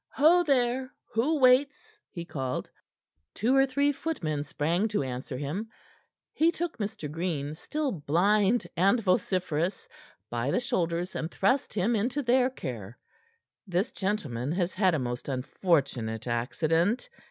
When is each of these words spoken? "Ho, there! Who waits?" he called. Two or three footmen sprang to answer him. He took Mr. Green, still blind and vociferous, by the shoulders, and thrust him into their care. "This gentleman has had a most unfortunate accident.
"Ho, 0.15 0.41
there! 0.41 0.91
Who 1.13 1.37
waits?" 1.37 1.99
he 2.09 2.25
called. 2.25 2.71
Two 3.35 3.55
or 3.55 3.67
three 3.67 3.91
footmen 3.91 4.41
sprang 4.41 4.87
to 4.87 5.03
answer 5.03 5.37
him. 5.37 5.69
He 6.33 6.51
took 6.51 6.79
Mr. 6.79 7.07
Green, 7.11 7.53
still 7.53 7.91
blind 7.91 8.65
and 8.75 8.99
vociferous, 8.99 9.87
by 10.27 10.49
the 10.49 10.59
shoulders, 10.59 11.15
and 11.15 11.29
thrust 11.29 11.71
him 11.75 11.95
into 11.95 12.23
their 12.23 12.49
care. 12.49 12.97
"This 13.67 13.91
gentleman 13.93 14.51
has 14.53 14.73
had 14.73 14.95
a 14.95 14.97
most 14.97 15.29
unfortunate 15.29 16.25
accident. 16.25 17.07